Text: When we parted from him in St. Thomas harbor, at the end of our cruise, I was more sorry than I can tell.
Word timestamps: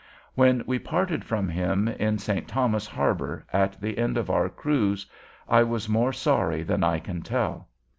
When 0.33 0.63
we 0.65 0.79
parted 0.79 1.23
from 1.23 1.47
him 1.47 1.87
in 1.87 2.17
St. 2.17 2.47
Thomas 2.47 2.87
harbor, 2.87 3.45
at 3.53 3.79
the 3.79 3.99
end 3.99 4.17
of 4.17 4.31
our 4.31 4.49
cruise, 4.49 5.05
I 5.47 5.61
was 5.61 5.87
more 5.87 6.11
sorry 6.11 6.63
than 6.63 6.83
I 6.83 6.97
can 6.97 7.21
tell. 7.21 7.67